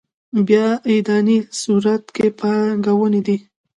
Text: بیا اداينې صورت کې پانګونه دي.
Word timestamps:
بیا 0.47 0.65
اداينې 0.95 1.37
صورت 1.61 2.03
کې 2.15 2.27
پانګونه 2.39 3.19
دي. 3.25 3.37